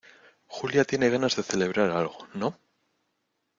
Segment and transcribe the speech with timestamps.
[0.47, 2.57] Julia tiene ganas de celebrar algo,¿ no?